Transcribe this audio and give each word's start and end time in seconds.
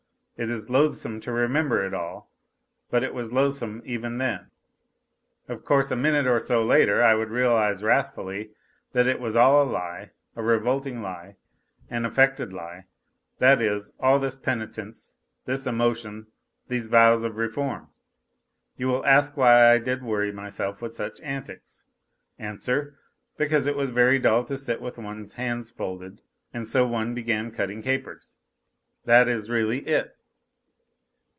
It 0.37 0.49
is 0.49 0.71
loathsome 0.71 1.19
to 1.19 1.31
remember 1.31 1.85
it 1.85 1.93
all, 1.93 2.27
but 2.89 3.03
it 3.03 3.13
was 3.13 3.31
loathsome 3.31 3.79
even 3.85 4.17
then. 4.17 4.49
Of 5.47 5.63
course, 5.63 5.91
a 5.91 5.95
minute 5.95 6.25
or 6.25 6.39
so 6.39 6.63
later 6.63 6.99
I 6.99 7.13
would 7.13 7.29
realize 7.29 7.83
wrathfully 7.83 8.49
that 8.93 9.05
it 9.05 9.19
was 9.19 9.35
all 9.35 9.61
a 9.61 9.69
lie, 9.69 10.09
a 10.35 10.41
revolting 10.41 11.03
he, 11.03 11.33
an 11.91 12.05
affected 12.05 12.51
lie, 12.53 12.85
that 13.37 13.61
is, 13.61 13.91
all 13.99 14.17
this 14.17 14.35
penitence, 14.35 15.13
this 15.45 15.67
emotion, 15.67 16.25
these 16.69 16.87
vows 16.87 17.21
of 17.21 17.37
reform. 17.37 17.89
You 18.77 18.87
will 18.87 19.05
ask 19.05 19.37
why 19.37 19.77
did 19.77 19.99
I 19.99 20.03
worry 20.05 20.31
myself 20.31 20.81
with 20.81 20.95
such 20.95 21.21
antics: 21.21 21.83
answer, 22.39 22.97
because 23.37 23.67
it 23.67 23.75
was 23.75 23.91
very 23.91 24.17
dull 24.17 24.43
to 24.45 24.57
sit 24.57 24.81
with 24.81 24.97
one's 24.97 25.33
hands 25.33 25.69
folded, 25.69 26.23
and 26.51 26.67
so 26.67 26.87
one 26.87 27.13
began 27.13 27.51
cutting 27.51 27.83
capers. 27.83 28.37
That 29.05 29.27
is 29.27 29.47
really 29.47 29.87
it. 29.87 30.15